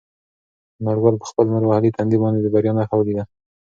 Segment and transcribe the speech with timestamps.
[0.79, 3.23] انارګل په خپل لمر وهلي تندي باندې د بریا نښه ولیده.